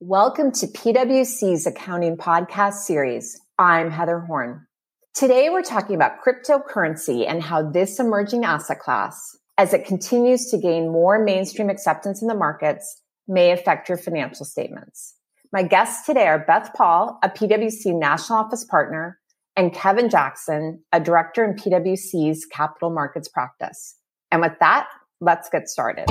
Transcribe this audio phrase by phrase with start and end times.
[0.00, 3.40] Welcome to PwC's accounting podcast series.
[3.58, 4.64] I'm Heather Horn.
[5.12, 10.56] Today we're talking about cryptocurrency and how this emerging asset class, as it continues to
[10.56, 15.16] gain more mainstream acceptance in the markets, may affect your financial statements.
[15.52, 19.18] My guests today are Beth Paul, a PwC National Office Partner,
[19.56, 23.96] and Kevin Jackson, a Director in PwC's Capital Markets Practice.
[24.30, 24.86] And with that,
[25.20, 26.04] let's get started.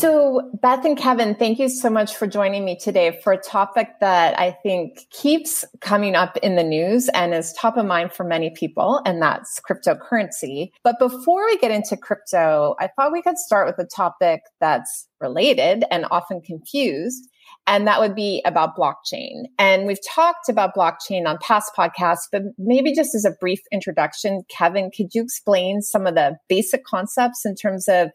[0.00, 3.88] So, Beth and Kevin, thank you so much for joining me today for a topic
[4.00, 8.24] that I think keeps coming up in the news and is top of mind for
[8.24, 10.70] many people, and that's cryptocurrency.
[10.82, 15.06] But before we get into crypto, I thought we could start with a topic that's
[15.20, 17.28] related and often confused.
[17.66, 19.42] And that would be about blockchain.
[19.58, 24.44] And we've talked about blockchain on past podcasts, but maybe just as a brief introduction,
[24.48, 28.10] Kevin, could you explain some of the basic concepts in terms of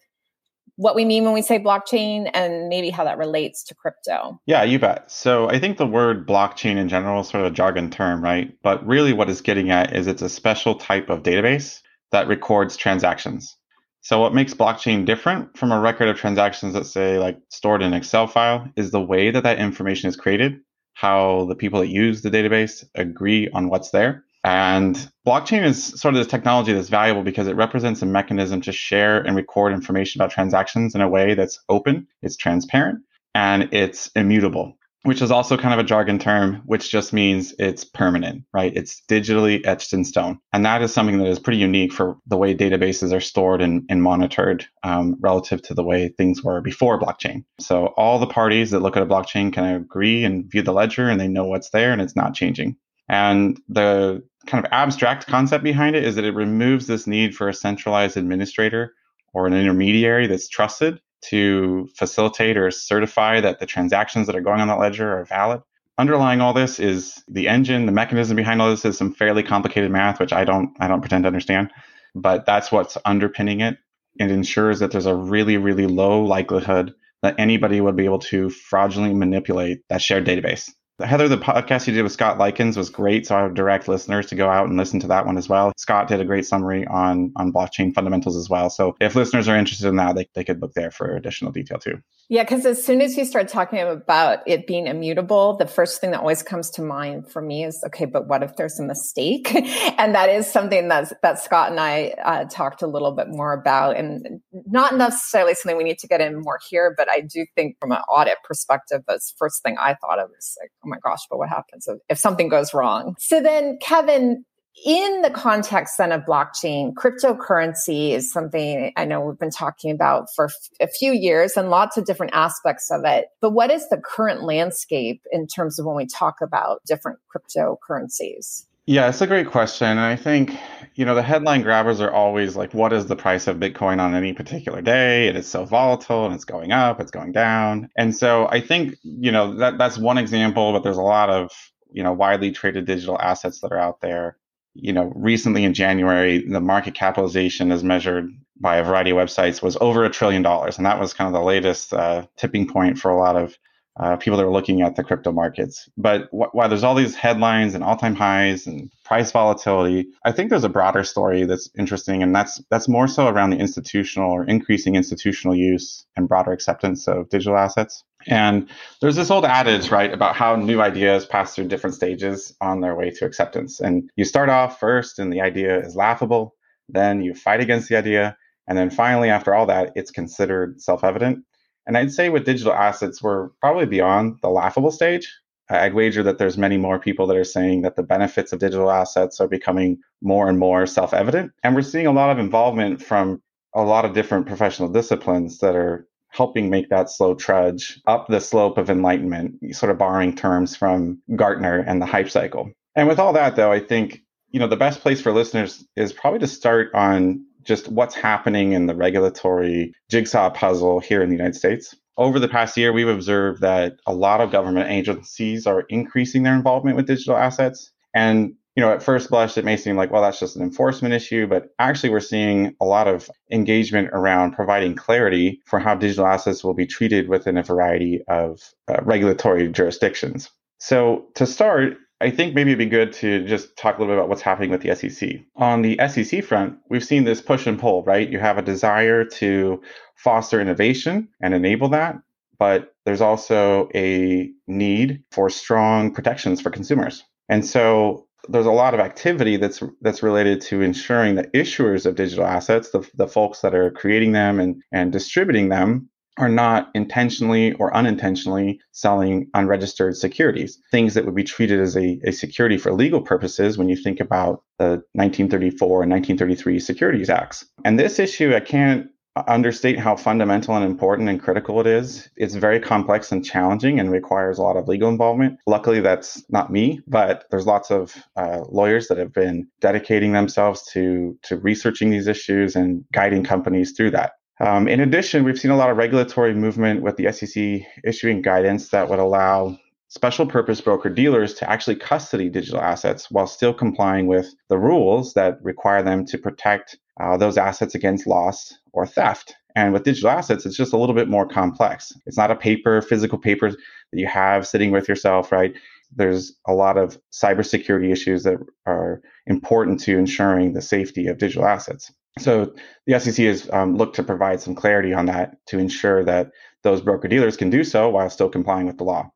[0.77, 4.39] what we mean when we say blockchain and maybe how that relates to crypto.
[4.45, 5.09] Yeah, you bet.
[5.09, 8.55] So I think the word blockchain in general is sort of a jargon term, right?
[8.61, 12.75] But really what it's getting at is it's a special type of database that records
[12.75, 13.55] transactions.
[14.01, 17.87] So what makes blockchain different from a record of transactions that say like stored in
[17.87, 20.59] an Excel file is the way that that information is created,
[20.93, 24.23] how the people that use the database agree on what's there.
[24.45, 28.71] And blockchain is sort of this technology that's valuable because it represents a mechanism to
[28.71, 32.99] share and record information about transactions in a way that's open, it's transparent,
[33.33, 37.83] and it's immutable, which is also kind of a jargon term, which just means it's
[37.83, 38.71] permanent, right?
[38.75, 40.37] It's digitally etched in stone.
[40.53, 43.83] And that is something that is pretty unique for the way databases are stored and,
[43.89, 47.45] and monitored um, relative to the way things were before blockchain.
[47.59, 51.09] So all the parties that look at a blockchain can agree and view the ledger
[51.09, 52.77] and they know what's there and it's not changing.
[53.07, 57.49] And the kind of abstract concept behind it is that it removes this need for
[57.49, 58.93] a centralized administrator
[59.33, 64.61] or an intermediary that's trusted to facilitate or certify that the transactions that are going
[64.61, 65.61] on that ledger are valid.
[65.97, 69.91] Underlying all this is the engine, the mechanism behind all this is some fairly complicated
[69.91, 71.71] math, which I don't I don't pretend to understand,
[72.13, 73.77] but that's what's underpinning it.
[74.19, 78.49] It ensures that there's a really, really low likelihood that anybody would be able to
[78.49, 80.69] fraudulently manipulate that shared database.
[81.03, 83.27] Heather, the podcast you did with Scott Likens was great.
[83.27, 85.73] So I would direct listeners to go out and listen to that one as well.
[85.75, 88.69] Scott did a great summary on, on blockchain fundamentals as well.
[88.69, 91.79] So if listeners are interested in that, they, they could look there for additional detail
[91.79, 91.99] too.
[92.27, 96.09] Yeah, because as soon as you start talking about it being immutable, the first thing
[96.11, 99.53] that always comes to mind for me is okay, but what if there's a mistake?
[99.99, 103.53] and that is something that's, that Scott and I uh, talked a little bit more
[103.53, 107.45] about, and not necessarily something we need to get in more here, but I do
[107.53, 110.97] think from an audit perspective, that's first thing I thought of is like, oh my
[111.03, 113.15] gosh, but what happens if, if something goes wrong?
[113.19, 114.45] So then, Kevin,
[114.85, 120.27] in the context then of blockchain, cryptocurrency is something I know we've been talking about
[120.35, 120.49] for
[120.81, 123.27] a few years and lots of different aspects of it.
[123.41, 128.65] But what is the current landscape in terms of when we talk about different cryptocurrencies?
[128.87, 129.87] Yeah, it's a great question.
[129.87, 130.55] And I think,
[130.93, 134.13] you know, the headline grabbers are always like, what is the price of Bitcoin on
[134.13, 135.27] any particular day?
[135.27, 137.89] It is so volatile and it's going up, it's going down.
[137.97, 141.51] And so I think, you know, that that's one example, but there's a lot of,
[141.91, 144.37] you know, widely traded digital assets that are out there.
[144.75, 148.29] You know, recently in January, the market capitalization as measured
[148.59, 150.77] by a variety of websites was over a trillion dollars.
[150.77, 153.57] And that was kind of the latest uh, tipping point for a lot of
[153.97, 155.89] uh, people that are looking at the crypto markets.
[155.97, 160.49] But wh- while there's all these headlines and all-time highs and price volatility, I think
[160.49, 164.43] there's a broader story that's interesting, and that's that's more so around the institutional or
[164.45, 168.03] increasing institutional use and broader acceptance of digital assets.
[168.27, 168.69] And
[169.01, 172.95] there's this old adage, right, about how new ideas pass through different stages on their
[172.95, 173.79] way to acceptance.
[173.79, 176.55] And you start off first, and the idea is laughable.
[176.89, 178.35] Then you fight against the idea.
[178.67, 181.45] And then finally, after all that, it's considered self evident.
[181.87, 185.31] And I'd say with digital assets, we're probably beyond the laughable stage.
[185.69, 188.91] I'd wager that there's many more people that are saying that the benefits of digital
[188.91, 191.51] assets are becoming more and more self-evident.
[191.63, 193.41] And we're seeing a lot of involvement from
[193.73, 198.39] a lot of different professional disciplines that are helping make that slow trudge up the
[198.39, 202.71] slope of enlightenment, sort of borrowing terms from Gartner and the hype cycle.
[202.95, 206.13] And with all that though, I think, you know, the best place for listeners is
[206.13, 211.35] probably to start on just what's happening in the regulatory jigsaw puzzle here in the
[211.35, 211.95] United States.
[212.17, 216.55] Over the past year, we've observed that a lot of government agencies are increasing their
[216.55, 217.91] involvement with digital assets.
[218.13, 221.13] And you know, at first blush, it may seem like, well, that's just an enforcement
[221.13, 226.27] issue, but actually, we're seeing a lot of engagement around providing clarity for how digital
[226.27, 230.49] assets will be treated within a variety of uh, regulatory jurisdictions.
[230.79, 234.19] So, to start, I think maybe it'd be good to just talk a little bit
[234.19, 235.41] about what's happening with the SEC.
[235.57, 238.29] On the SEC front, we've seen this push and pull, right?
[238.29, 239.81] You have a desire to
[240.15, 242.15] foster innovation and enable that.
[242.57, 247.23] but there's also a need for strong protections for consumers.
[247.49, 252.15] And so there's a lot of activity that's that's related to ensuring that issuers of
[252.15, 256.89] digital assets, the, the folks that are creating them and, and distributing them, are not
[256.93, 262.77] intentionally or unintentionally selling unregistered securities, things that would be treated as a, a security
[262.77, 267.65] for legal purposes when you think about the 1934 and 1933 Securities Acts.
[267.85, 269.09] And this issue, I can't
[269.47, 272.29] understate how fundamental and important and critical it is.
[272.37, 275.59] It's very complex and challenging and requires a lot of legal involvement.
[275.67, 280.83] Luckily, that's not me, but there's lots of uh, lawyers that have been dedicating themselves
[280.93, 284.33] to to researching these issues and guiding companies through that.
[284.59, 288.89] Um, in addition, we've seen a lot of regulatory movement with the SEC issuing guidance
[288.89, 294.27] that would allow special purpose broker dealers to actually custody digital assets while still complying
[294.27, 299.55] with the rules that require them to protect uh, those assets against loss or theft.
[299.75, 302.13] And with digital assets, it's just a little bit more complex.
[302.25, 303.77] It's not a paper, physical paper that
[304.13, 305.73] you have sitting with yourself, right?
[306.15, 311.65] There's a lot of cybersecurity issues that are important to ensuring the safety of digital
[311.65, 312.09] assets.
[312.37, 312.73] So
[313.05, 316.51] the SEC has um, looked to provide some clarity on that to ensure that
[316.83, 319.31] those broker dealers can do so while still complying with the law.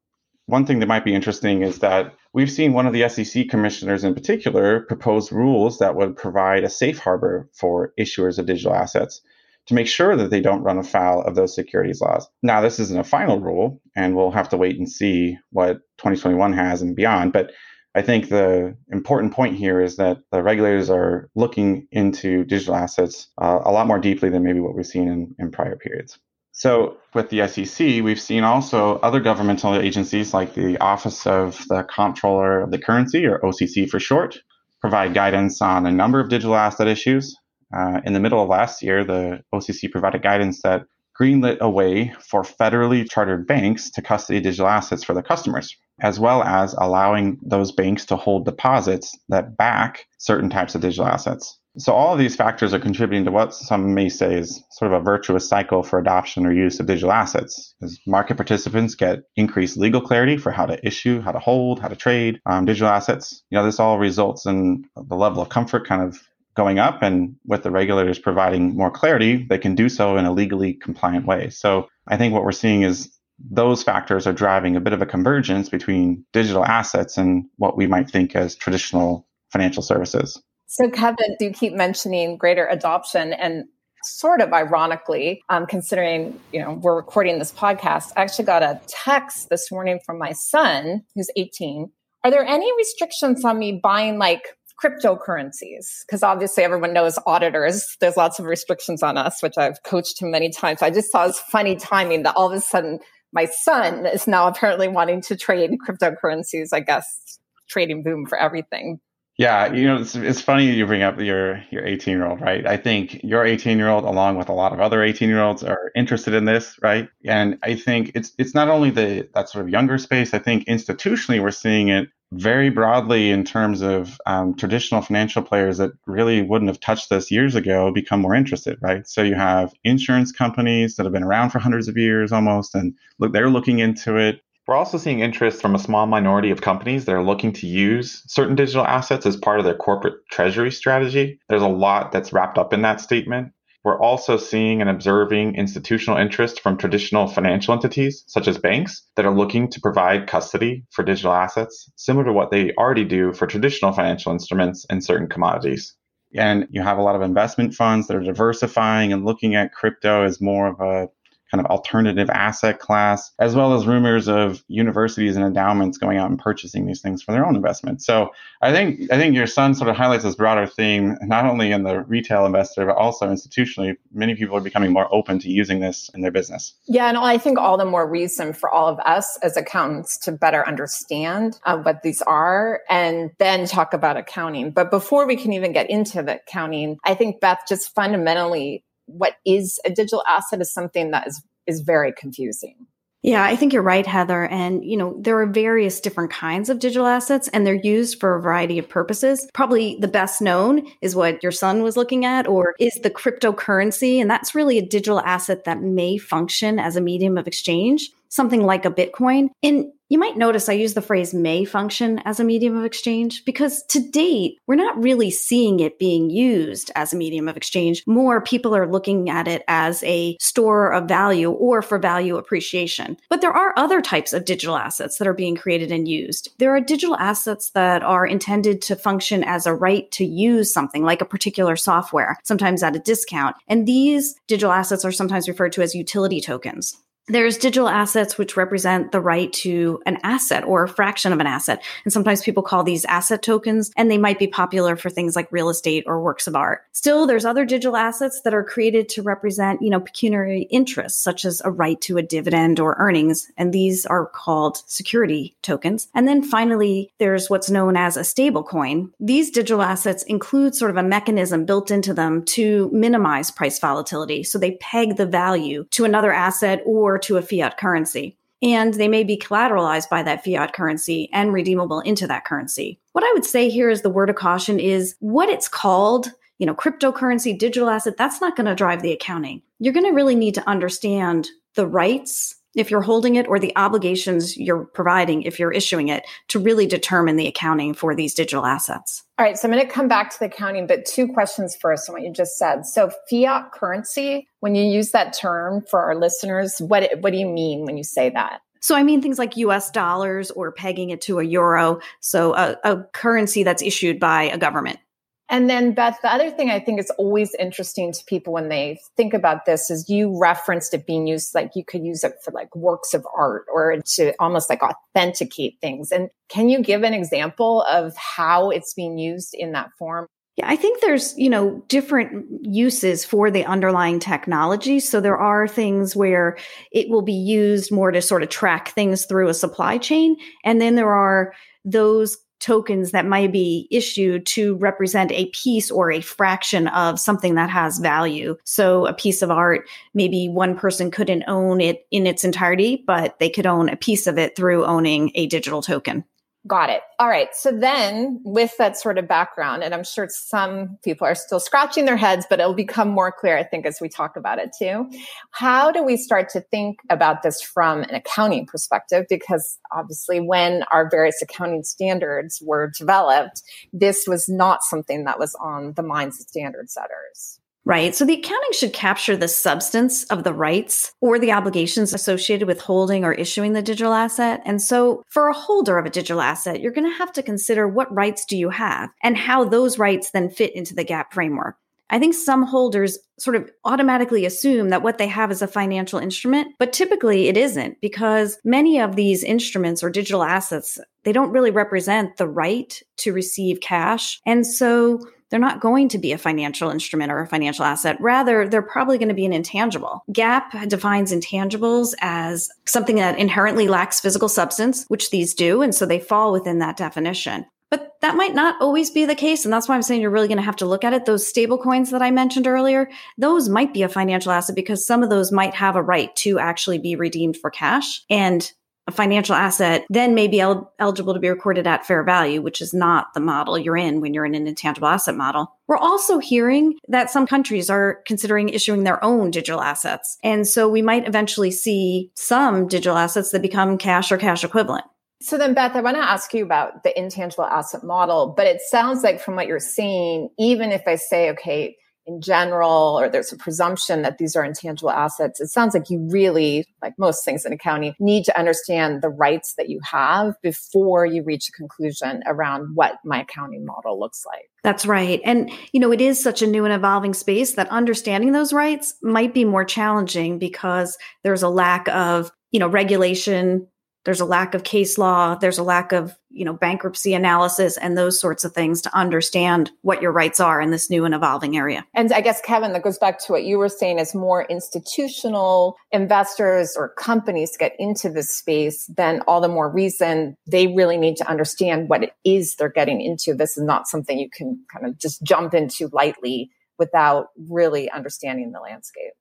[0.48, 4.04] One thing that might be interesting is that we've seen one of the SEC commissioners
[4.04, 9.22] in particular propose rules that would provide a safe harbor for issuers of digital assets
[9.68, 12.28] to make sure that they don't run afoul of those securities laws.
[12.42, 16.54] Now, this isn't a final rule, and we'll have to wait and see what 2021
[16.54, 17.32] has and beyond.
[17.32, 17.52] But
[18.00, 23.28] I think the important point here is that the regulators are looking into digital assets
[23.42, 26.18] uh, a lot more deeply than maybe what we've seen in, in prior periods.
[26.54, 31.84] So, with the SEC, we've seen also other governmental agencies like the Office of the
[31.94, 34.40] Comptroller of the Currency, or OCC for short,
[34.80, 37.36] provide guidance on a number of digital asset issues.
[37.78, 40.86] Uh, in the middle of last year, the OCC provided guidance that
[41.20, 46.20] greenlit a way for federally chartered banks to custody digital assets for their customers, as
[46.20, 51.60] well as allowing those banks to hold deposits that back certain types of digital assets.
[51.78, 55.02] So all of these factors are contributing to what some may say is sort of
[55.02, 57.76] a virtuous cycle for adoption or use of digital assets.
[57.82, 61.88] As market participants get increased legal clarity for how to issue, how to hold, how
[61.88, 65.88] to trade um, digital assets, you know, this all results in the level of comfort
[65.88, 66.20] kind of
[66.56, 67.02] going up.
[67.02, 71.26] And with the regulators providing more clarity, they can do so in a legally compliant
[71.26, 71.50] way.
[71.50, 73.10] So I think what we're seeing is
[73.50, 77.88] those factors are driving a bit of a convergence between digital assets and what we
[77.88, 80.42] might think as traditional financial services.
[80.68, 83.66] So, Kevin, you keep mentioning greater adoption and
[84.04, 88.80] sort of ironically, um, considering you know we're recording this podcast, I actually got a
[88.88, 91.92] text this morning from my son, who's 18.
[92.24, 96.04] Are there any restrictions on me buying like cryptocurrencies?
[96.06, 97.98] Because obviously everyone knows auditors.
[98.00, 100.82] There's lots of restrictions on us, which I've coached him many times.
[100.82, 103.00] I just saw this funny timing that all of a sudden
[103.32, 106.70] my son is now apparently wanting to trade cryptocurrencies.
[106.74, 109.00] I guess trading boom for everything.
[109.40, 112.68] Yeah, you know, it's, it's funny you bring up your your 18 year old, right?
[112.68, 115.64] I think your 18 year old, along with a lot of other 18 year olds,
[115.64, 117.08] are interested in this, right?
[117.26, 120.34] And I think it's it's not only the that sort of younger space.
[120.34, 125.78] I think institutionally we're seeing it very broadly in terms of um, traditional financial players
[125.78, 129.08] that really wouldn't have touched this years ago become more interested, right?
[129.08, 132.94] So you have insurance companies that have been around for hundreds of years almost, and
[133.18, 134.42] look, they're looking into it.
[134.68, 138.22] We're also seeing interest from a small minority of companies that are looking to use
[138.28, 141.40] certain digital assets as part of their corporate treasury strategy.
[141.50, 143.52] There's a lot that's wrapped up in that statement.
[143.84, 149.26] We're also seeing and observing institutional interest from traditional financial entities, such as banks, that
[149.26, 153.48] are looking to provide custody for digital assets, similar to what they already do for
[153.48, 155.96] traditional financial instruments and certain commodities.
[156.36, 160.24] And you have a lot of investment funds that are diversifying and looking at crypto
[160.24, 161.08] as more of a
[161.52, 166.30] kind of alternative asset class, as well as rumors of universities and endowments going out
[166.30, 168.02] and purchasing these things for their own investment.
[168.02, 171.72] So I think I think your son sort of highlights this broader theme, not only
[171.72, 173.96] in the retail investor, but also institutionally.
[174.12, 176.74] Many people are becoming more open to using this in their business.
[176.88, 180.32] Yeah, and I think all the more reason for all of us as accountants to
[180.32, 184.72] better understand uh, what these are and then talk about accounting.
[184.72, 189.36] But before we can even get into the accounting, I think Beth just fundamentally what
[189.46, 192.88] is a digital asset is something that is is very confusing.
[193.22, 194.46] Yeah, I think you're right, Heather.
[194.46, 198.36] And, you know, there are various different kinds of digital assets and they're used for
[198.36, 199.46] a variety of purposes.
[199.54, 204.22] Probably the best known is what your son was looking at, or is the cryptocurrency.
[204.22, 208.10] And that's really a digital asset that may function as a medium of exchange.
[208.30, 209.50] Something like a Bitcoin.
[209.62, 213.46] And you might notice I use the phrase may function as a medium of exchange
[213.46, 218.04] because to date, we're not really seeing it being used as a medium of exchange.
[218.08, 223.18] More people are looking at it as a store of value or for value appreciation.
[223.30, 226.50] But there are other types of digital assets that are being created and used.
[226.58, 231.04] There are digital assets that are intended to function as a right to use something
[231.04, 233.56] like a particular software, sometimes at a discount.
[233.68, 236.98] And these digital assets are sometimes referred to as utility tokens.
[237.30, 241.46] There's digital assets which represent the right to an asset or a fraction of an
[241.46, 241.84] asset.
[242.04, 245.52] And sometimes people call these asset tokens, and they might be popular for things like
[245.52, 246.82] real estate or works of art.
[246.92, 251.46] Still, there's other digital assets that are created to represent, you know, pecuniary interests, such
[251.46, 253.52] as a right to a dividend or earnings.
[253.58, 256.08] And these are called security tokens.
[256.16, 259.12] And then finally, there's what's known as a stable coin.
[259.20, 264.44] These digital assets include sort of a mechanism built into them to minimize price volatility.
[264.44, 268.38] So they peg the value to another asset or to a fiat currency.
[268.62, 273.00] And they may be collateralized by that fiat currency and redeemable into that currency.
[273.14, 276.66] What I would say here is the word of caution is what it's called, you
[276.66, 279.62] know, cryptocurrency, digital asset, that's not going to drive the accounting.
[279.80, 283.76] You're going to really need to understand the rights if you're holding it or the
[283.76, 288.66] obligations you're providing if you're issuing it to really determine the accounting for these digital
[288.66, 289.24] assets.
[289.38, 292.10] All right, so I'm going to come back to the accounting, but two questions first
[292.10, 292.86] on what you just said.
[292.86, 297.48] So fiat currency, when you use that term for our listeners, what what do you
[297.48, 298.62] mean when you say that?
[298.82, 302.78] So I mean things like US dollars or pegging it to a euro, so a,
[302.84, 305.00] a currency that's issued by a government.
[305.50, 309.00] And then, Beth, the other thing I think is always interesting to people when they
[309.18, 312.52] think about this is you referenced it being used like you could use it for
[312.52, 316.12] like works of art or to almost like authenticate things.
[316.12, 320.28] And can you give an example of how it's being used in that form?
[320.56, 325.00] Yeah, I think there's, you know, different uses for the underlying technology.
[325.00, 326.58] So there are things where
[326.92, 330.36] it will be used more to sort of track things through a supply chain.
[330.64, 331.54] And then there are
[331.86, 337.56] those tokens that might be issued to represent a piece or a fraction of something
[337.56, 338.58] that has value.
[338.64, 343.40] So a piece of art, maybe one person couldn't own it in its entirety, but
[343.40, 346.26] they could own a piece of it through owning a digital token.
[346.70, 347.02] Got it.
[347.18, 347.48] All right.
[347.54, 352.06] So then with that sort of background, and I'm sure some people are still scratching
[352.06, 355.10] their heads, but it'll become more clear, I think, as we talk about it too.
[355.50, 359.26] How do we start to think about this from an accounting perspective?
[359.28, 365.56] Because obviously when our various accounting standards were developed, this was not something that was
[365.60, 367.59] on the minds of standard setters.
[367.86, 368.14] Right.
[368.14, 372.82] So the accounting should capture the substance of the rights or the obligations associated with
[372.82, 374.62] holding or issuing the digital asset.
[374.66, 377.88] And so for a holder of a digital asset, you're going to have to consider
[377.88, 381.78] what rights do you have and how those rights then fit into the GAAP framework.
[382.12, 386.20] I think some holders sort of automatically assume that what they have is a financial
[386.20, 391.52] instrument, but typically it isn't because many of these instruments or digital assets, they don't
[391.52, 394.42] really represent the right to receive cash.
[394.46, 398.20] And so they're not going to be a financial instrument or a financial asset.
[398.20, 400.24] Rather, they're probably going to be an intangible.
[400.32, 405.82] GAAP defines intangibles as something that inherently lacks physical substance, which these do.
[405.82, 407.66] And so they fall within that definition.
[407.90, 409.66] But that might not always be the case.
[409.66, 411.26] And that's why I'm saying you're really going to have to look at it.
[411.26, 415.24] Those stable coins that I mentioned earlier, those might be a financial asset because some
[415.24, 418.24] of those might have a right to actually be redeemed for cash.
[418.30, 418.72] And
[419.10, 422.80] a financial asset then may be el- eligible to be recorded at fair value, which
[422.80, 425.76] is not the model you're in when you're in an intangible asset model.
[425.88, 430.38] We're also hearing that some countries are considering issuing their own digital assets.
[430.44, 435.06] And so we might eventually see some digital assets that become cash or cash equivalent.
[435.42, 438.82] So then, Beth, I want to ask you about the intangible asset model, but it
[438.82, 441.96] sounds like from what you're saying, even if I say, okay,
[442.30, 446.20] in general, or there's a presumption that these are intangible assets, it sounds like you
[446.30, 451.26] really, like most things in accounting, need to understand the rights that you have before
[451.26, 454.70] you reach a conclusion around what my accounting model looks like.
[454.84, 455.42] That's right.
[455.44, 459.16] And, you know, it is such a new and evolving space that understanding those rights
[459.24, 463.88] might be more challenging because there's a lack of, you know, regulation
[464.30, 468.16] there's a lack of case law there's a lack of you know bankruptcy analysis and
[468.16, 471.76] those sorts of things to understand what your rights are in this new and evolving
[471.76, 472.06] area.
[472.14, 475.96] And i guess kevin that goes back to what you were saying as more institutional
[476.12, 481.36] investors or companies get into this space then all the more reason they really need
[481.38, 483.56] to understand what it is they're getting into.
[483.56, 486.70] This is not something you can kind of just jump into lightly
[487.00, 489.34] without really understanding the landscape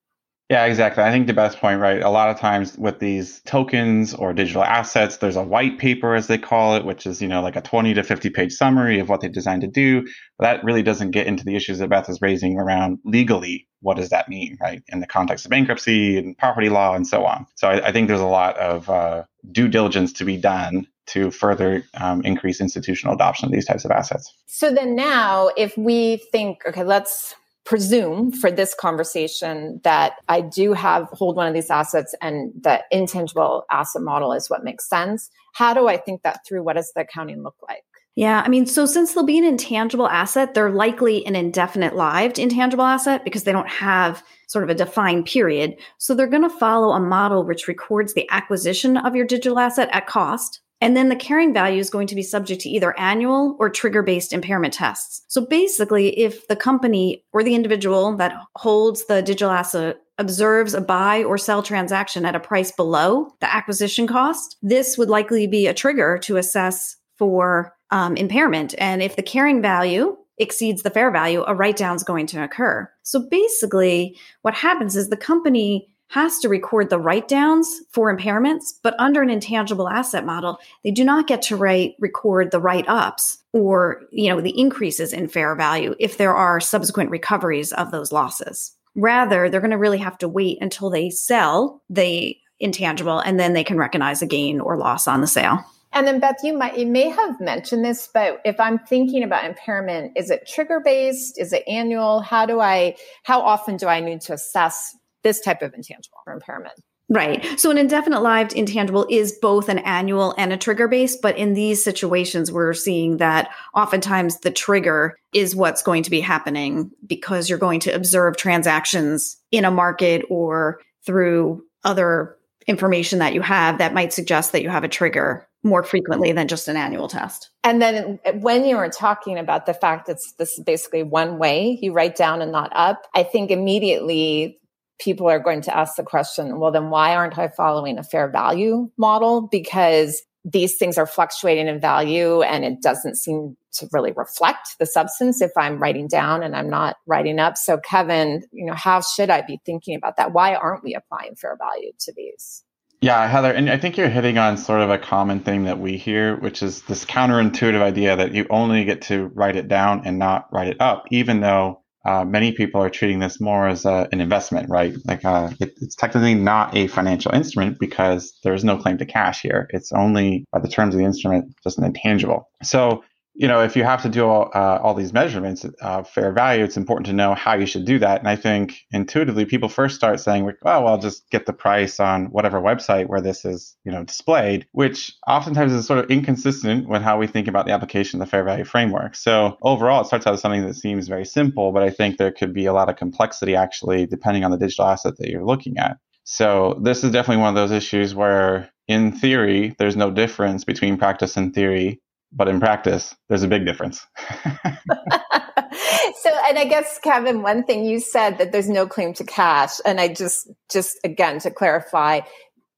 [0.49, 1.03] Yeah, exactly.
[1.03, 2.01] I think the best point, right?
[2.01, 6.25] A lot of times with these tokens or digital assets, there's a white paper, as
[6.25, 9.09] they call it, which is, you know, like a 20 to 50 page summary of
[9.09, 10.01] what they designed to do.
[10.39, 13.67] But that really doesn't get into the issues that Beth is raising around legally.
[13.81, 14.81] What does that mean, right?
[14.87, 17.45] In the context of bankruptcy and property law and so on.
[17.53, 21.29] So I, I think there's a lot of uh, due diligence to be done to
[21.29, 24.33] further um, increase institutional adoption of these types of assets.
[24.47, 27.35] So then now, if we think, okay, let's
[27.69, 32.83] presume for this conversation that I do have hold one of these assets and the
[32.89, 35.29] intangible asset model is what makes sense.
[35.53, 36.63] How do I think that through?
[36.63, 37.83] What does the accounting look like?
[38.15, 42.39] Yeah, I mean, so since they'll be an intangible asset, they're likely an indefinite lived
[42.39, 45.75] intangible asset because they don't have sort of a defined period.
[45.99, 49.89] So they're going to follow a model which records the acquisition of your digital asset
[49.91, 53.55] at cost and then the carrying value is going to be subject to either annual
[53.59, 55.23] or trigger based impairment tests.
[55.27, 60.81] So basically, if the company or the individual that holds the digital asset observes a
[60.81, 65.67] buy or sell transaction at a price below the acquisition cost, this would likely be
[65.67, 68.75] a trigger to assess for um, impairment.
[68.77, 72.43] And if the carrying value exceeds the fair value, a write down is going to
[72.43, 72.89] occur.
[73.03, 78.73] So basically, what happens is the company has to record the write downs for impairments,
[78.81, 82.87] but under an intangible asset model, they do not get to write record the write
[82.87, 87.91] ups or, you know, the increases in fair value if there are subsequent recoveries of
[87.91, 88.75] those losses.
[88.95, 93.53] Rather, they're going to really have to wait until they sell the intangible and then
[93.53, 95.63] they can recognize a gain or loss on the sale.
[95.91, 99.45] And then Beth, you might you may have mentioned this, but if I'm thinking about
[99.45, 101.39] impairment, is it trigger based?
[101.39, 102.21] Is it annual?
[102.21, 106.79] How do I how often do I need to assess this type of intangible impairment.
[107.11, 107.43] Right.
[107.59, 111.55] So an indefinite lived intangible is both an annual and a trigger base, but in
[111.55, 117.49] these situations, we're seeing that oftentimes the trigger is what's going to be happening because
[117.49, 123.79] you're going to observe transactions in a market or through other information that you have
[123.79, 127.49] that might suggest that you have a trigger more frequently than just an annual test.
[127.63, 131.79] And then when you were talking about the fact that this is basically one way
[131.81, 134.59] you write down and not up, I think immediately
[134.99, 138.29] people are going to ask the question, well, then why aren't I following a fair
[138.29, 139.47] value model?
[139.49, 144.85] Because these things are fluctuating in value and it doesn't seem to really reflect the
[144.85, 147.57] substance if I'm writing down and I'm not writing up.
[147.57, 150.33] So Kevin, you know, how should I be thinking about that?
[150.33, 152.63] Why aren't we applying fair value to these?
[153.01, 155.95] Yeah, Heather, and I think you're hitting on sort of a common thing that we
[155.95, 160.19] hear, which is this counterintuitive idea that you only get to write it down and
[160.19, 164.09] not write it up, even though uh, many people are treating this more as a,
[164.11, 164.95] an investment, right?
[165.05, 169.41] Like uh, it, it's technically not a financial instrument because there's no claim to cash
[169.41, 169.67] here.
[169.69, 172.49] It's only by the terms of the instrument just an intangible.
[172.63, 173.03] So
[173.39, 176.61] you know, if you have to do all, uh, all these measurements, uh, fair value,
[176.61, 178.19] it's important to know how you should do that.
[178.19, 182.01] And I think intuitively, people first start saying, "Oh, well, I'll just get the price
[182.01, 186.89] on whatever website where this is, you know, displayed," which oftentimes is sort of inconsistent
[186.89, 189.15] with how we think about the application of the fair value framework.
[189.15, 192.33] So overall, it starts out as something that seems very simple, but I think there
[192.33, 195.77] could be a lot of complexity actually, depending on the digital asset that you're looking
[195.77, 195.95] at.
[196.25, 200.97] So this is definitely one of those issues where in theory, there's no difference between
[200.97, 204.05] practice and theory but in practice, there's a big difference.
[204.45, 209.79] so, and I guess Kevin, one thing you said that there's no claim to cash,
[209.85, 212.21] and I just, just again to clarify,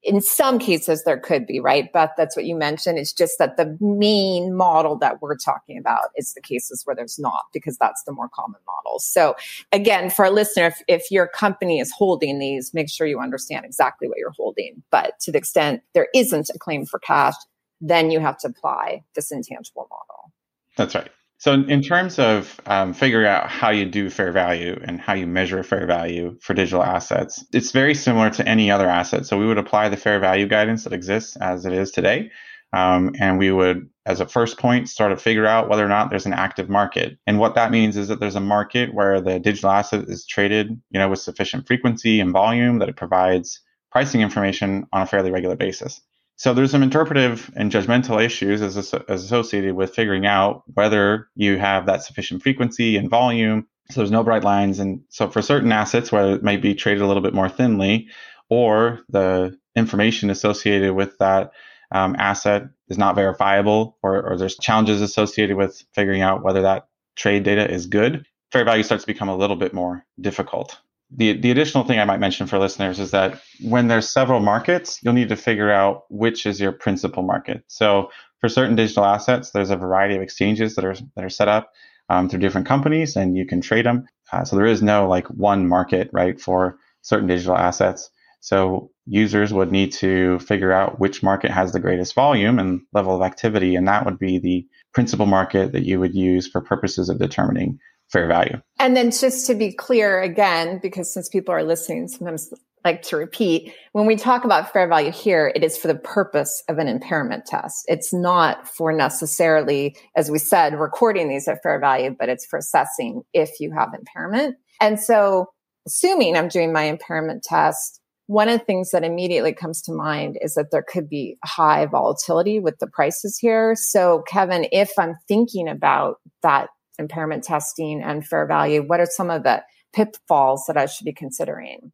[0.03, 1.89] in some cases there could be, right?
[1.93, 2.97] But that's what you mentioned.
[2.97, 7.19] It's just that the main model that we're talking about is the cases where there's
[7.19, 8.99] not, because that's the more common model.
[8.99, 9.35] So
[9.71, 13.65] again, for a listener, if, if your company is holding these, make sure you understand
[13.65, 14.81] exactly what you're holding.
[14.89, 17.35] But to the extent there isn't a claim for cash,
[17.81, 20.31] then you have to apply this intangible model.
[20.77, 21.09] That's right.
[21.37, 25.25] So, in terms of um, figuring out how you do fair value and how you
[25.25, 29.25] measure fair value for digital assets, it's very similar to any other asset.
[29.25, 32.29] So, we would apply the fair value guidance that exists as it is today.
[32.73, 36.09] Um, and we would, as a first point, start to figure out whether or not
[36.09, 37.17] there's an active market.
[37.27, 40.69] And what that means is that there's a market where the digital asset is traded,
[40.91, 43.59] you know, with sufficient frequency and volume that it provides
[43.91, 46.01] pricing information on a fairly regular basis.
[46.41, 51.59] So there's some interpretive and judgmental issues as, as associated with figuring out whether you
[51.59, 53.67] have that sufficient frequency and volume.
[53.91, 54.79] So there's no bright lines.
[54.79, 58.07] And so for certain assets, where it might be traded a little bit more thinly,
[58.49, 61.51] or the information associated with that
[61.91, 66.87] um, asset is not verifiable, or, or there's challenges associated with figuring out whether that
[67.15, 70.81] trade data is good, fair value starts to become a little bit more difficult
[71.15, 74.99] the, the additional thing I might mention for listeners is that when there's several markets,
[75.01, 77.63] you'll need to figure out which is your principal market.
[77.67, 81.47] So for certain digital assets, there's a variety of exchanges that are that are set
[81.47, 81.71] up
[82.09, 84.05] um, through different companies, and you can trade them.
[84.31, 88.09] Uh, so there is no like one market, right, for certain digital assets.
[88.39, 93.15] So users would need to figure out which market has the greatest volume and level
[93.15, 97.09] of activity, and that would be the principal market that you would use for purposes
[97.09, 97.79] of determining
[98.11, 98.61] fair value.
[98.79, 103.15] And then just to be clear again, because since people are listening, sometimes like to
[103.15, 106.87] repeat, when we talk about fair value here, it is for the purpose of an
[106.87, 107.85] impairment test.
[107.87, 112.57] It's not for necessarily, as we said, recording these at fair value, but it's for
[112.57, 114.55] assessing if you have impairment.
[114.79, 115.47] And so
[115.85, 120.37] assuming I'm doing my impairment test, one of the things that immediately comes to mind
[120.41, 123.75] is that there could be high volatility with the prices here.
[123.75, 126.69] So, Kevin, if I'm thinking about that
[127.01, 129.61] impairment testing and fair value, what are some of the
[129.93, 131.91] pitfalls that I should be considering?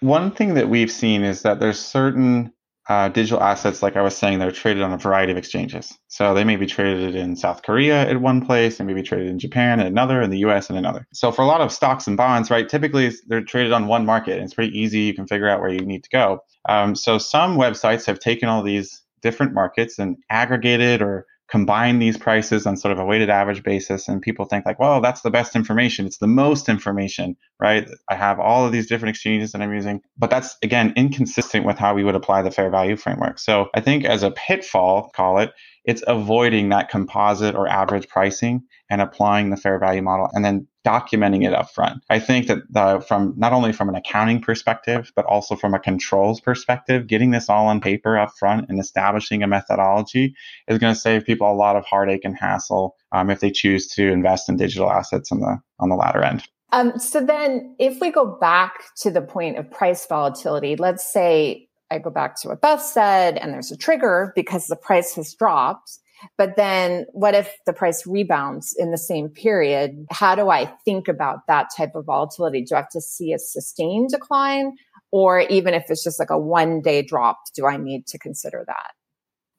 [0.00, 2.52] One thing that we've seen is that there's certain
[2.88, 5.96] uh, digital assets, like I was saying, they're traded on a variety of exchanges.
[6.08, 9.28] So they may be traded in South Korea at one place, they may be traded
[9.28, 11.06] in Japan at another, in the US at another.
[11.12, 14.34] So for a lot of stocks and bonds, right, typically they're traded on one market.
[14.34, 15.00] And it's pretty easy.
[15.00, 16.40] You can figure out where you need to go.
[16.68, 22.16] Um, so some websites have taken all these different markets and aggregated or combine these
[22.16, 25.30] prices on sort of a weighted average basis and people think like well that's the
[25.30, 26.06] best information.
[26.06, 27.88] It's the most information right?
[28.08, 31.78] I have all of these different exchanges that i'm using but that's again inconsistent with
[31.78, 33.38] how we would apply the fair value framework.
[33.38, 35.50] So i think as a pitfall call it
[35.84, 40.66] it's avoiding that composite or average pricing and applying the fair value model and then
[40.84, 42.02] documenting it up front.
[42.08, 45.78] I think that the, from not only from an accounting perspective, but also from a
[45.78, 50.34] controls perspective, getting this all on paper up front and establishing a methodology
[50.68, 53.86] is going to save people a lot of heartache and hassle um, if they choose
[53.88, 56.42] to invest in digital assets on the on the latter end.
[56.72, 61.68] Um, so then, if we go back to the point of price volatility, let's say
[61.90, 65.34] I go back to what Beth said, and there's a trigger because the price has
[65.34, 65.98] dropped.
[66.36, 70.06] But then what if the price rebounds in the same period?
[70.10, 72.62] How do I think about that type of volatility?
[72.62, 74.76] Do I have to see a sustained decline?
[75.12, 78.64] Or even if it's just like a one day drop, do I need to consider
[78.66, 78.92] that?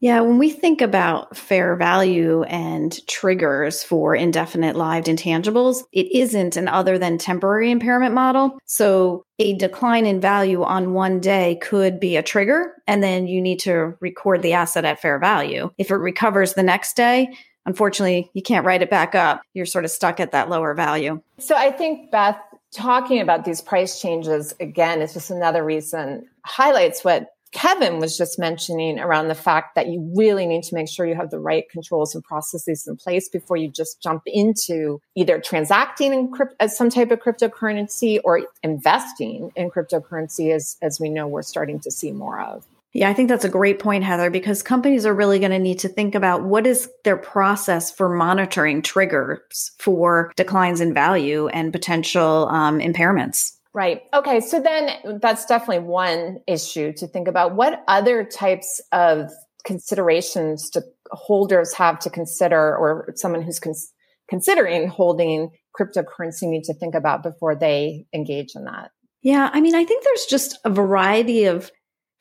[0.01, 6.57] Yeah, when we think about fair value and triggers for indefinite lived intangibles, it isn't
[6.57, 8.57] an other than temporary impairment model.
[8.65, 13.39] So a decline in value on one day could be a trigger, and then you
[13.39, 15.69] need to record the asset at fair value.
[15.77, 17.29] If it recovers the next day,
[17.67, 19.43] unfortunately, you can't write it back up.
[19.53, 21.21] You're sort of stuck at that lower value.
[21.37, 22.39] So I think, Beth,
[22.71, 28.39] talking about these price changes again is just another reason highlights what Kevin was just
[28.39, 31.69] mentioning around the fact that you really need to make sure you have the right
[31.69, 36.77] controls and processes in place before you just jump into either transacting in crypt- as
[36.77, 41.91] some type of cryptocurrency or investing in cryptocurrency as, as we know we're starting to
[41.91, 42.65] see more of.
[42.93, 45.79] Yeah, I think that's a great point, Heather, because companies are really going to need
[45.79, 51.71] to think about what is their process for monitoring triggers for declines in value and
[51.71, 53.53] potential um, impairments.
[53.73, 54.01] Right.
[54.13, 54.41] Okay.
[54.41, 57.55] So then that's definitely one issue to think about.
[57.55, 59.31] What other types of
[59.65, 60.81] considerations do
[61.11, 63.93] holders have to consider or someone who's cons-
[64.29, 68.91] considering holding cryptocurrency need to think about before they engage in that?
[69.21, 69.49] Yeah.
[69.53, 71.71] I mean, I think there's just a variety of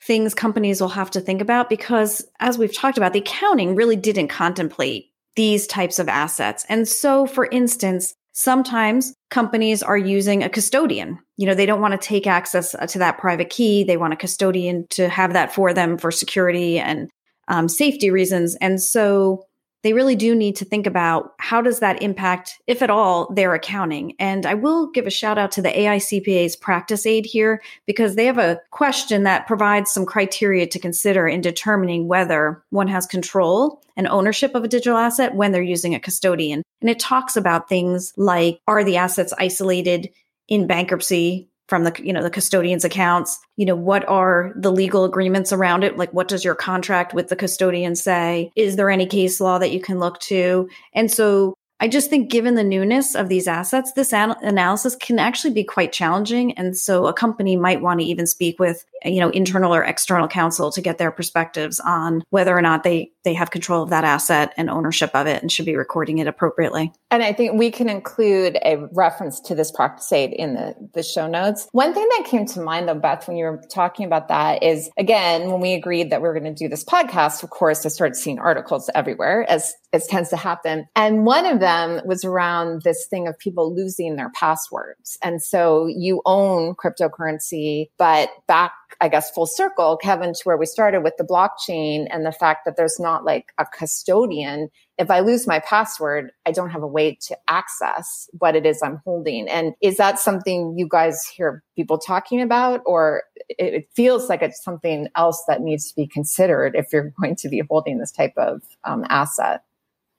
[0.03, 3.95] things companies will have to think about because as we've talked about, the accounting really
[3.95, 6.65] didn't contemplate these types of assets.
[6.69, 11.19] And so, for instance, Sometimes companies are using a custodian.
[11.37, 13.83] You know, they don't want to take access uh, to that private key.
[13.83, 17.09] They want a custodian to have that for them for security and
[17.47, 18.55] um, safety reasons.
[18.61, 19.45] And so
[19.83, 23.53] they really do need to think about how does that impact, if at all, their
[23.53, 24.15] accounting.
[24.19, 28.25] And I will give a shout out to the AICPA's practice aid here because they
[28.25, 33.81] have a question that provides some criteria to consider in determining whether one has control
[33.97, 36.63] and ownership of a digital asset when they're using a custodian.
[36.79, 40.09] And it talks about things like are the assets isolated
[40.47, 45.05] in bankruptcy from the you know the custodian's accounts you know what are the legal
[45.05, 45.95] agreements around it?
[45.95, 48.51] Like what does your contract with the custodian say?
[48.57, 50.67] Is there any case law that you can look to?
[50.93, 55.17] And so I just think given the newness of these assets, this an- analysis can
[55.17, 56.51] actually be quite challenging.
[56.53, 60.27] And so a company might want to even speak with, you know, internal or external
[60.27, 64.03] counsel to get their perspectives on whether or not they, they have control of that
[64.03, 66.91] asset and ownership of it and should be recording it appropriately.
[67.09, 71.03] And I think we can include a reference to this practice aid in the, the
[71.03, 71.67] show notes.
[71.71, 74.89] One thing that came to mind though, Beth, when you were talking about that is
[74.97, 77.89] again, when we agreed that we were going to do this podcast, of course, I
[77.89, 80.87] started seeing articles everywhere as, as tends to happen.
[80.95, 85.17] And one of them them was around this thing of people losing their passwords.
[85.23, 90.65] And so you own cryptocurrency, but back I guess, full circle, Kevin, to where we
[90.65, 94.69] started with the blockchain and the fact that there's not like a custodian.
[94.97, 98.81] If I lose my password, I don't have a way to access what it is
[98.83, 99.47] I'm holding.
[99.47, 104.63] And is that something you guys hear people talking about, or it feels like it's
[104.63, 108.33] something else that needs to be considered if you're going to be holding this type
[108.37, 109.63] of um, asset?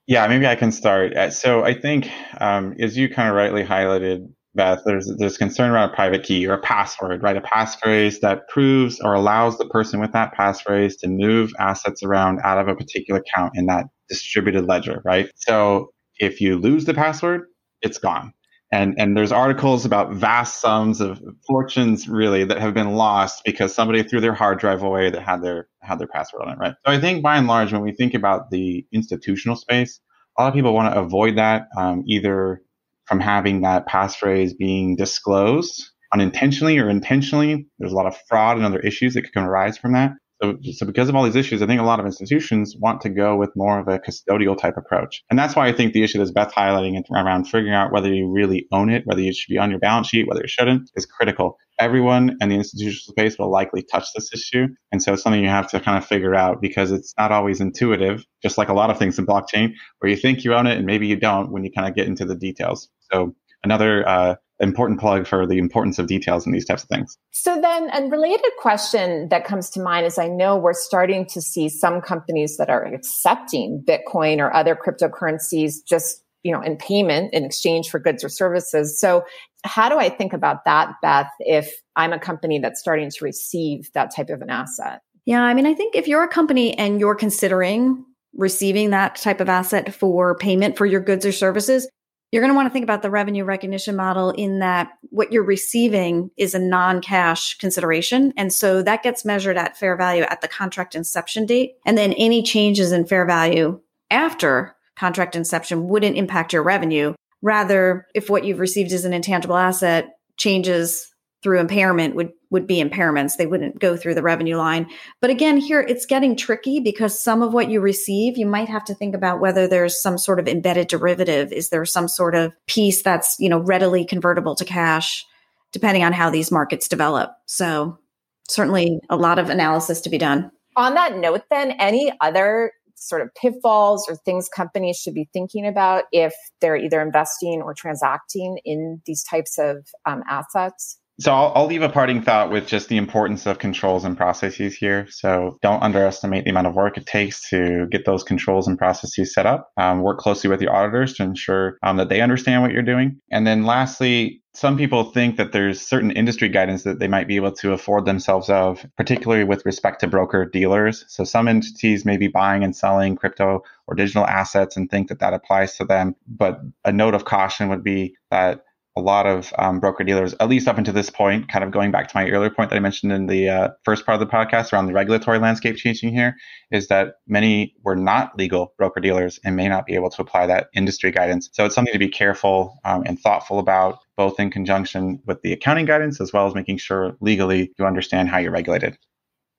[0.06, 1.16] Yeah, maybe I can start.
[1.16, 2.08] Uh, so I think,
[2.40, 6.46] um, as you kind of rightly highlighted, Beth, there's there's concern around a private key
[6.46, 7.36] or a password, right?
[7.36, 12.40] A passphrase that proves or allows the person with that passphrase to move assets around
[12.44, 15.30] out of a particular account in that distributed ledger, right?
[15.36, 17.42] So if you lose the password,
[17.80, 18.34] it's gone.
[18.70, 23.74] And and there's articles about vast sums of fortunes really that have been lost because
[23.74, 26.74] somebody threw their hard drive away that had their had their password on it, right?
[26.84, 30.00] So I think by and large, when we think about the institutional space,
[30.38, 32.62] a lot of people want to avoid that um, either
[33.06, 37.66] from having that passphrase being disclosed unintentionally or intentionally.
[37.78, 40.12] There's a lot of fraud and other issues that can arise from that.
[40.42, 43.08] So, so because of all these issues, I think a lot of institutions want to
[43.08, 45.22] go with more of a custodial type approach.
[45.30, 48.28] And that's why I think the issue that Beth highlighting around figuring out whether you
[48.28, 51.06] really own it, whether it should be on your balance sheet, whether it shouldn't, is
[51.06, 51.58] critical.
[51.78, 54.66] Everyone in the institutional space will likely touch this issue.
[54.90, 57.60] And so it's something you have to kind of figure out because it's not always
[57.60, 60.76] intuitive, just like a lot of things in blockchain, where you think you own it
[60.76, 62.88] and maybe you don't when you kind of get into the details.
[63.12, 67.18] So another uh, important plug for the importance of details in these types of things.
[67.32, 71.42] So then a related question that comes to mind is I know we're starting to
[71.42, 77.34] see some companies that are accepting Bitcoin or other cryptocurrencies just, you know, in payment
[77.34, 78.98] in exchange for goods or services.
[79.00, 79.24] So
[79.64, 83.90] how do I think about that, Beth, if I'm a company that's starting to receive
[83.94, 85.00] that type of an asset?
[85.24, 89.40] Yeah, I mean, I think if you're a company and you're considering receiving that type
[89.40, 91.88] of asset for payment for your goods or services,
[92.32, 95.44] you're going to want to think about the revenue recognition model in that what you're
[95.44, 98.32] receiving is a non-cash consideration.
[98.38, 101.74] And so that gets measured at fair value at the contract inception date.
[101.84, 107.14] And then any changes in fair value after contract inception wouldn't impact your revenue.
[107.42, 111.08] Rather, if what you've received is an intangible asset changes
[111.42, 113.36] through impairment would would be impairments.
[113.36, 114.86] They wouldn't go through the revenue line.
[115.20, 118.84] But again here it's getting tricky because some of what you receive you might have
[118.84, 121.52] to think about whether there's some sort of embedded derivative.
[121.52, 125.26] Is there some sort of piece that's you know readily convertible to cash
[125.72, 127.30] depending on how these markets develop.
[127.46, 127.98] So
[128.46, 130.50] certainly a lot of analysis to be done.
[130.76, 135.66] On that note then any other sort of pitfalls or things companies should be thinking
[135.66, 141.52] about if they're either investing or transacting in these types of um, assets so I'll,
[141.54, 145.06] I'll, leave a parting thought with just the importance of controls and processes here.
[145.08, 149.32] So don't underestimate the amount of work it takes to get those controls and processes
[149.32, 149.70] set up.
[149.76, 153.20] Um, work closely with your auditors to ensure um, that they understand what you're doing.
[153.30, 157.36] And then lastly, some people think that there's certain industry guidance that they might be
[157.36, 161.04] able to afford themselves of, particularly with respect to broker dealers.
[161.08, 165.20] So some entities may be buying and selling crypto or digital assets and think that
[165.20, 166.16] that applies to them.
[166.26, 168.64] But a note of caution would be that
[168.96, 171.90] a lot of um, broker dealers, at least up until this point, kind of going
[171.90, 174.32] back to my earlier point that I mentioned in the uh, first part of the
[174.32, 176.36] podcast around the regulatory landscape changing here,
[176.70, 180.46] is that many were not legal broker dealers and may not be able to apply
[180.46, 181.48] that industry guidance.
[181.52, 185.52] So it's something to be careful um, and thoughtful about, both in conjunction with the
[185.52, 188.98] accounting guidance as well as making sure legally you understand how you're regulated.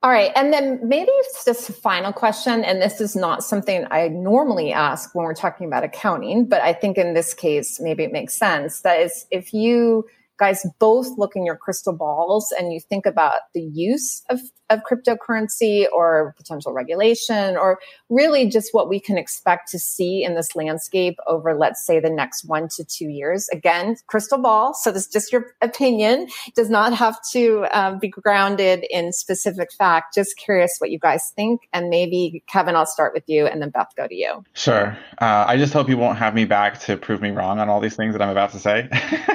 [0.04, 0.32] All right.
[0.36, 2.62] And then maybe it's just a final question.
[2.62, 6.74] And this is not something I normally ask when we're talking about accounting, but I
[6.74, 8.82] think in this case, maybe it makes sense.
[8.82, 10.06] That is, if you
[10.38, 14.80] guys both look in your crystal balls and you think about the use of, of
[14.90, 20.56] cryptocurrency or potential regulation or really just what we can expect to see in this
[20.56, 23.48] landscape over, let's say, the next one to two years.
[23.50, 24.74] Again, crystal ball.
[24.74, 26.28] So this is just your opinion.
[26.46, 30.14] It does not have to um, be grounded in specific fact.
[30.14, 31.68] Just curious what you guys think.
[31.72, 34.44] And maybe, Kevin, I'll start with you and then Beth, go to you.
[34.54, 34.98] Sure.
[35.20, 37.80] Uh, I just hope you won't have me back to prove me wrong on all
[37.80, 38.88] these things that I'm about to say.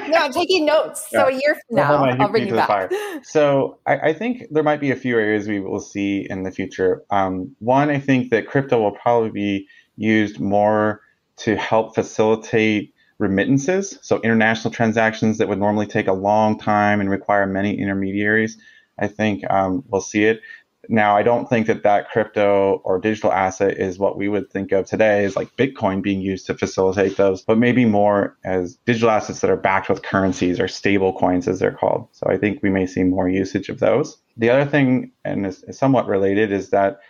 [0.08, 1.22] no, I'm taking notes Yeah.
[1.22, 2.92] So a year from now, I'll bring you back.
[3.22, 6.50] So I, I, think there might be a few areas we will see in the
[6.50, 7.02] future.
[7.10, 11.02] Um, one, I think that crypto will probably be used more
[11.38, 13.98] to help facilitate remittances.
[14.02, 18.56] So international transactions that would normally take a long time and require many intermediaries.
[18.98, 20.40] I think um, we'll see it.
[20.88, 24.72] Now, I don't think that that crypto or digital asset is what we would think
[24.72, 29.10] of today as like Bitcoin being used to facilitate those, but maybe more as digital
[29.10, 32.08] assets that are backed with currencies or stable coins, as they're called.
[32.12, 34.16] So I think we may see more usage of those.
[34.36, 37.00] The other thing, and is, somewhat related, is that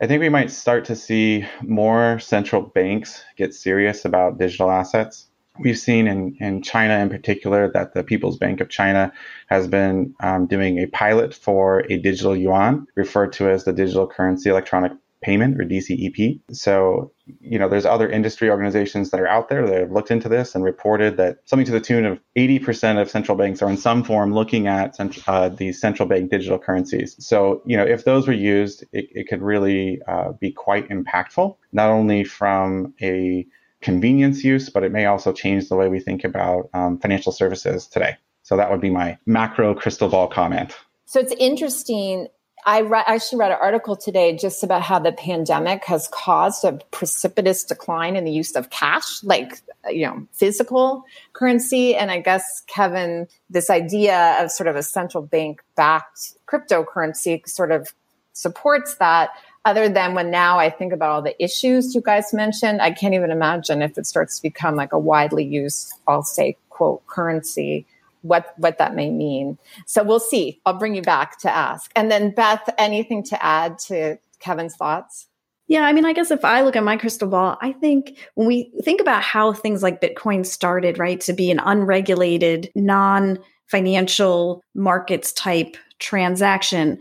[0.00, 5.26] I think we might start to see more central banks get serious about digital assets.
[5.60, 9.12] We've seen in, in China in particular that the People's Bank of China
[9.48, 14.06] has been um, doing a pilot for a digital yuan, referred to as the digital
[14.06, 16.40] currency electronic payment or DCEP.
[16.52, 20.28] So, you know, there's other industry organizations that are out there that have looked into
[20.28, 23.76] this and reported that something to the tune of 80% of central banks are in
[23.76, 27.16] some form looking at uh, these central bank digital currencies.
[27.18, 31.56] So, you know, if those were used, it, it could really uh, be quite impactful,
[31.72, 33.46] not only from a
[33.80, 37.86] convenience use, but it may also change the way we think about um, financial services
[37.86, 38.16] today.
[38.42, 40.74] So that would be my macro crystal ball comment.
[41.04, 42.28] So it's interesting.
[42.66, 46.72] I re- actually read an article today just about how the pandemic has caused a
[46.90, 51.94] precipitous decline in the use of cash, like, you know, physical currency.
[51.94, 57.70] And I guess, Kevin, this idea of sort of a central bank backed cryptocurrency sort
[57.70, 57.94] of
[58.32, 59.30] supports that
[59.68, 63.12] other than when now I think about all the issues you guys mentioned, I can't
[63.12, 67.86] even imagine if it starts to become like a widely used, I'll say, quote, currency,
[68.22, 69.58] what, what that may mean.
[69.84, 70.58] So we'll see.
[70.64, 71.92] I'll bring you back to ask.
[71.94, 75.26] And then Beth, anything to add to Kevin's thoughts?
[75.66, 78.48] Yeah, I mean, I guess if I look at my crystal ball, I think when
[78.48, 84.64] we think about how things like Bitcoin started, right, to be an unregulated, non financial
[84.74, 86.98] markets type transaction,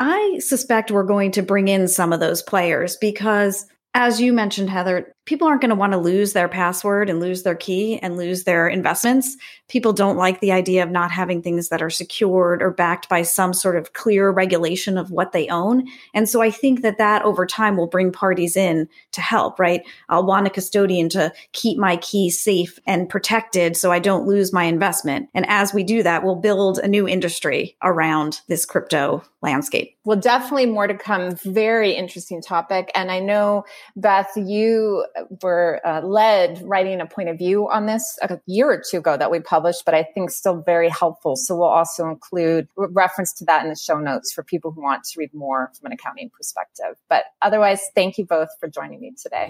[0.00, 4.70] I suspect we're going to bring in some of those players because, as you mentioned,
[4.70, 8.16] Heather, people aren't going to want to lose their password and lose their key and
[8.16, 9.36] lose their investments
[9.70, 13.22] people don't like the idea of not having things that are secured or backed by
[13.22, 15.86] some sort of clear regulation of what they own.
[16.12, 19.82] And so I think that that over time will bring parties in to help, right?
[20.08, 24.52] I'll want a custodian to keep my keys safe and protected so I don't lose
[24.52, 25.28] my investment.
[25.34, 29.96] And as we do that, we'll build a new industry around this crypto landscape.
[30.04, 31.36] Well, definitely more to come.
[31.36, 32.90] Very interesting topic.
[32.94, 33.64] And I know,
[33.94, 35.06] Beth, you
[35.42, 39.16] were uh, led writing a point of view on this a year or two ago
[39.16, 41.36] that we published published, but I think still very helpful.
[41.36, 45.04] So we'll also include reference to that in the show notes for people who want
[45.04, 46.96] to read more from an accounting perspective.
[47.08, 49.48] But otherwise, thank you both for joining me today.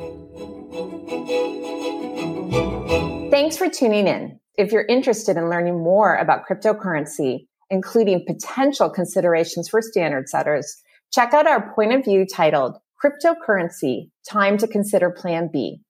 [3.30, 4.40] Thanks for tuning in.
[4.59, 11.33] If you're interested in learning more about cryptocurrency, including potential considerations for standard setters, check
[11.33, 15.80] out our point of view titled Cryptocurrency Time to Consider Plan B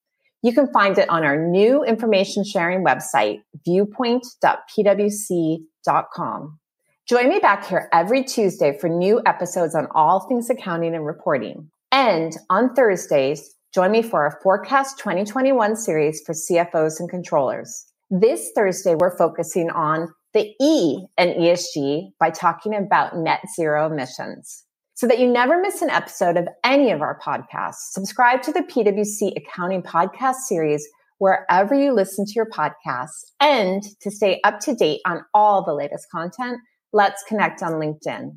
[0.43, 6.59] you can find it on our new information sharing website, viewpoint.pwc.com.
[7.07, 11.71] Join me back here every Tuesday for new episodes on all things accounting and reporting.
[11.93, 17.87] And on Thursdays, join me for our Forecast 2021 series for CFOs and controllers.
[18.11, 24.65] This Thursday, we're focusing on the E and ESG by talking about net zero emissions.
[25.01, 28.61] So that you never miss an episode of any of our podcasts, subscribe to the
[28.61, 30.87] PwC Accounting Podcast series
[31.17, 33.31] wherever you listen to your podcasts.
[33.41, 36.59] And to stay up to date on all the latest content,
[36.93, 38.37] let's connect on LinkedIn.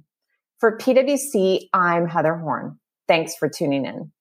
[0.62, 2.80] For PwC, I'm Heather Horn.
[3.10, 4.13] Thanks for tuning in.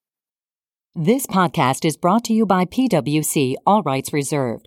[0.96, 4.66] This podcast is brought to you by PwC, all rights reserved.